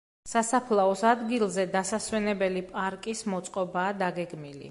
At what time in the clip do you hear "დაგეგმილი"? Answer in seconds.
4.03-4.59